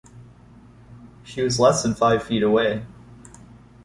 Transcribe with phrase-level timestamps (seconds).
[1.21, 2.83] She was less than five feet away.